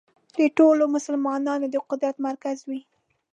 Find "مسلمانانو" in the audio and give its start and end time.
0.95-1.65